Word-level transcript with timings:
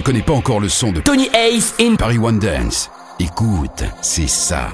connais 0.00 0.22
pas 0.22 0.32
encore 0.32 0.60
le 0.60 0.68
son 0.68 0.92
de 0.92 1.00
Tony 1.00 1.28
Ace 1.34 1.74
in 1.80 1.96
Paris 1.96 2.18
One 2.18 2.38
Dance, 2.38 2.90
écoute, 3.18 3.84
c'est 4.02 4.28
ça. 4.28 4.70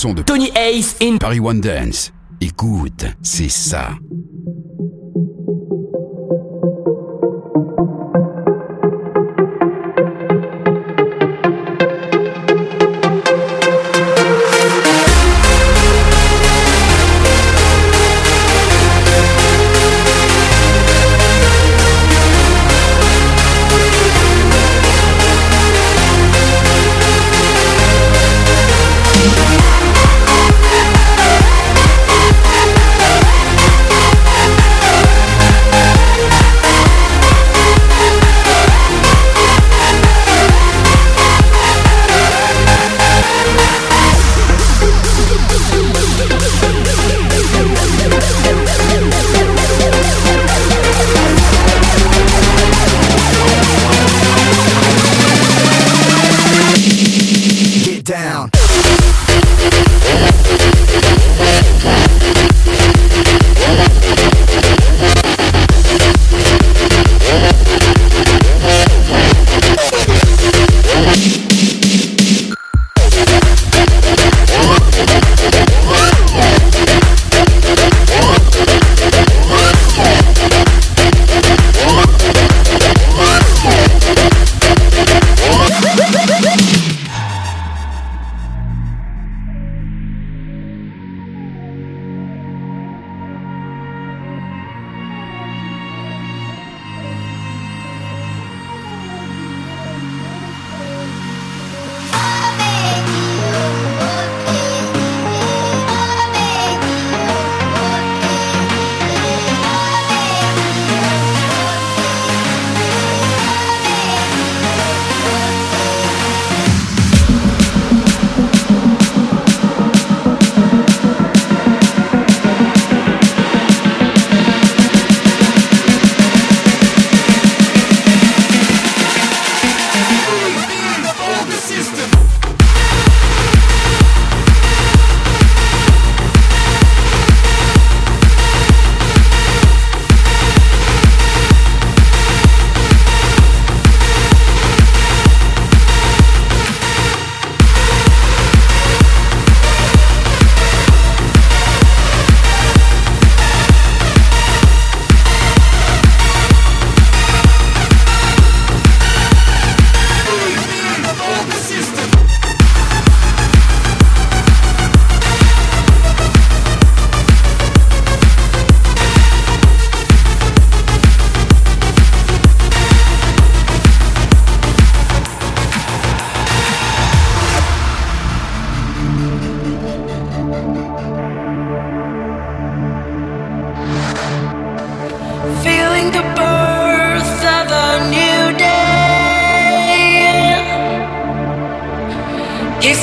Son 0.00 0.14
de 0.14 0.22
Tony 0.22 0.50
Ace 0.56 0.96
in 1.02 1.18
Paris 1.18 1.40
One 1.40 1.60
Dance. 1.60 2.10
Écoute, 2.40 3.04
c'est 3.20 3.50
ça. 3.50 3.90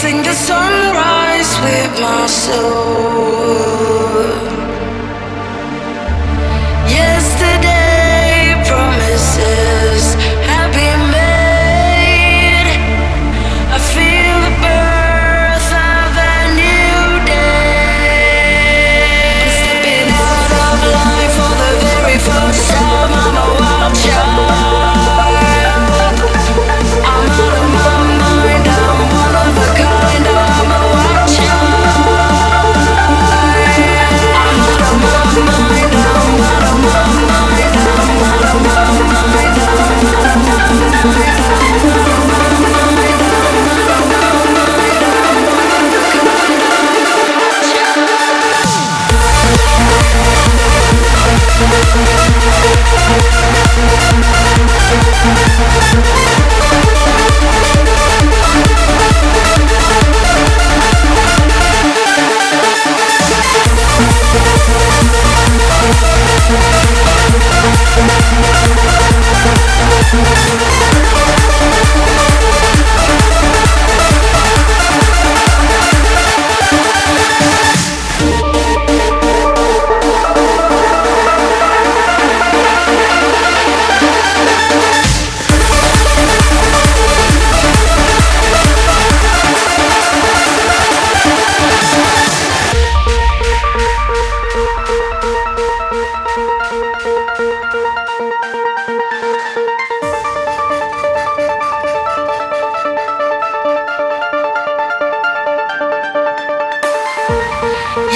sing 0.01 0.21
the 0.21 0.31
sunrise 0.31 1.59
with 1.65 1.99
my 1.99 2.27
soul. 2.27 3.77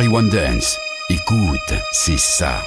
Paris 0.00 0.08
One 0.08 0.30
Dance. 0.30 0.80
Écoute, 1.10 1.74
c'est 1.92 2.16
ça. 2.16 2.62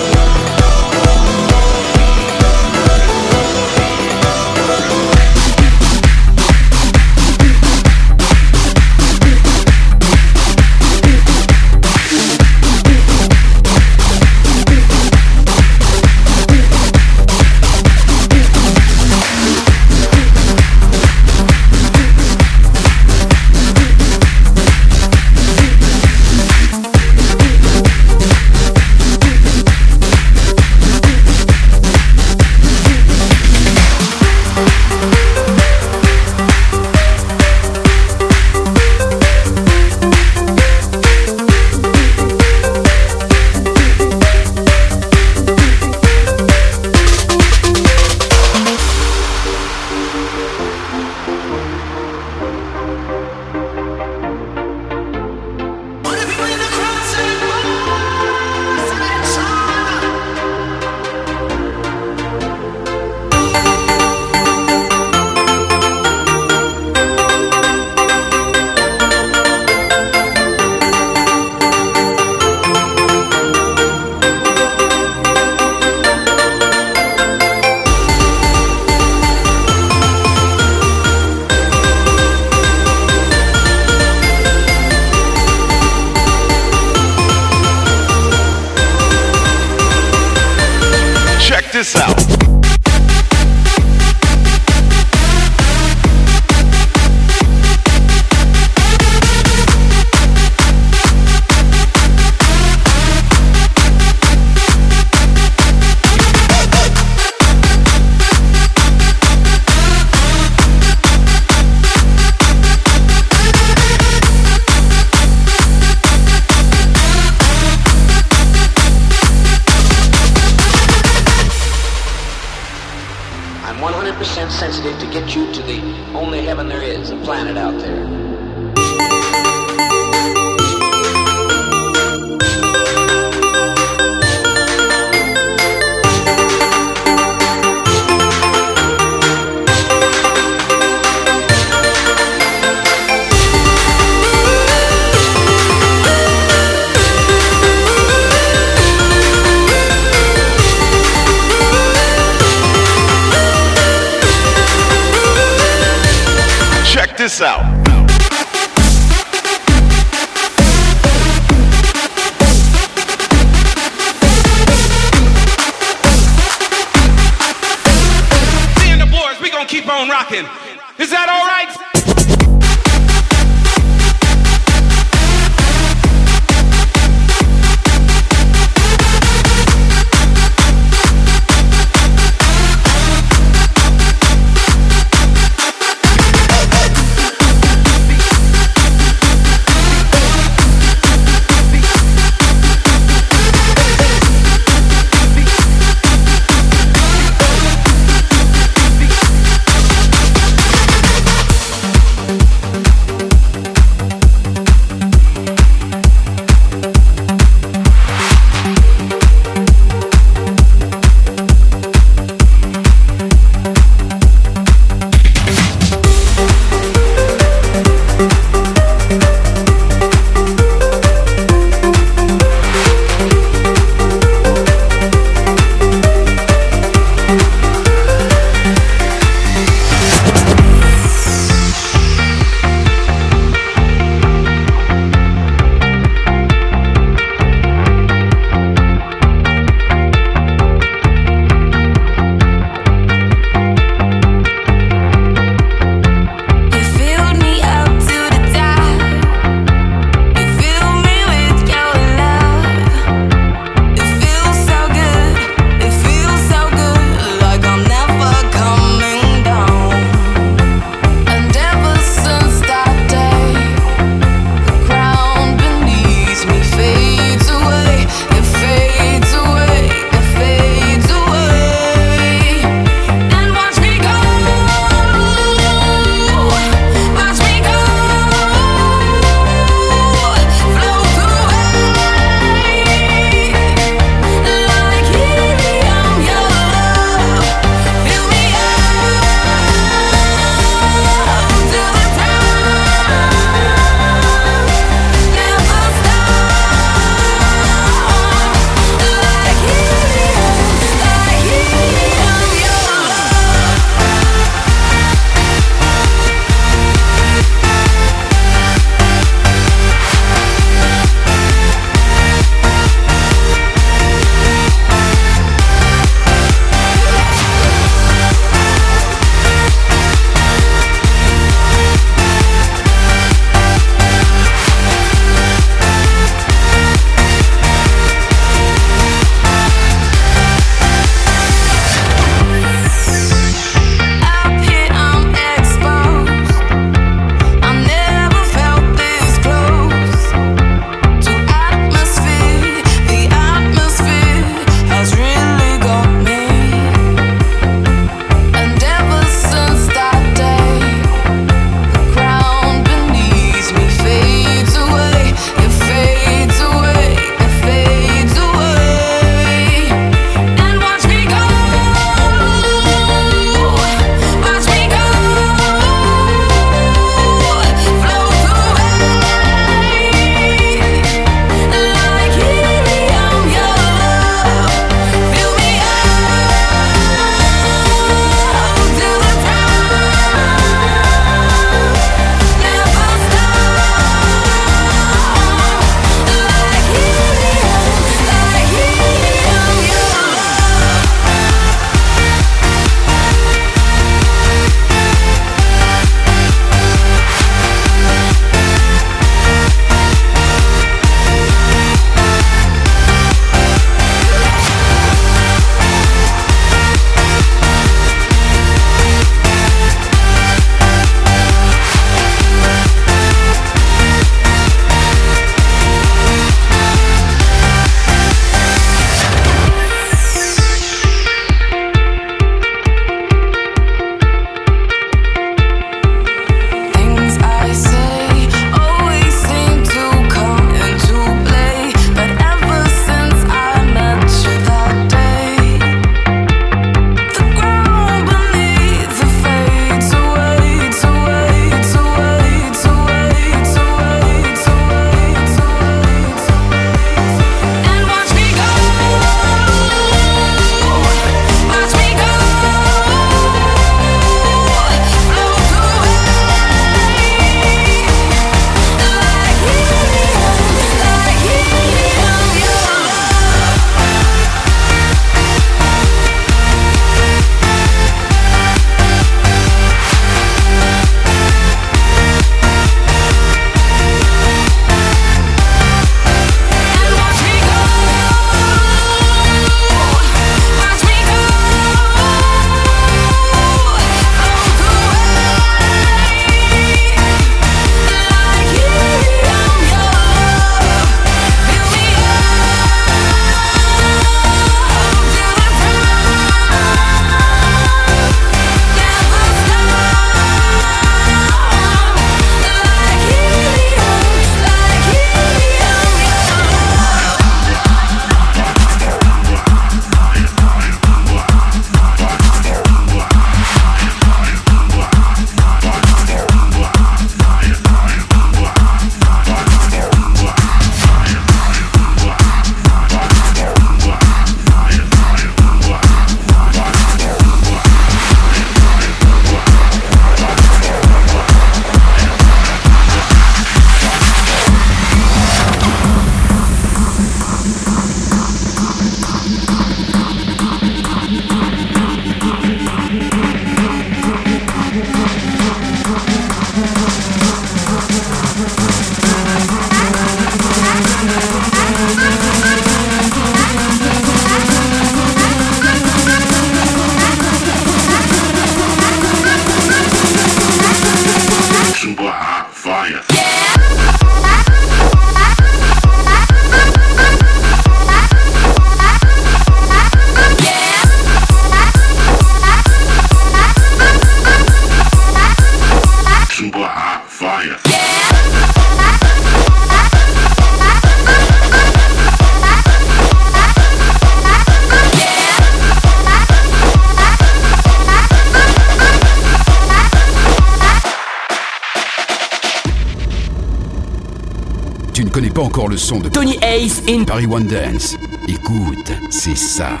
son 596.02 596.18
de 596.18 596.28
Tony 596.28 596.58
Ace 596.62 597.00
in 597.08 597.22
Paris 597.24 597.46
One 597.46 597.66
Dance. 597.66 598.16
Écoute, 598.48 599.12
c'est 599.30 599.56
ça. 599.56 600.00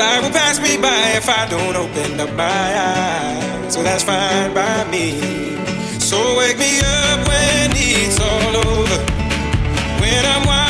life 0.00 0.22
will 0.22 0.30
pass 0.30 0.58
me 0.58 0.78
by 0.78 1.02
if 1.20 1.28
I 1.28 1.46
don't 1.54 1.76
open 1.76 2.18
up 2.20 2.32
my 2.34 2.68
eyes. 2.88 3.74
So 3.74 3.82
that's 3.82 4.02
fine 4.02 4.54
by 4.54 4.84
me. 4.90 5.06
So 6.00 6.18
wake 6.38 6.58
me 6.58 6.72
up 6.80 7.18
when 7.28 7.70
it's 7.76 8.18
all 8.18 8.54
over. 8.56 8.98
When 10.00 10.24
I'm 10.24 10.46
wild. 10.46 10.69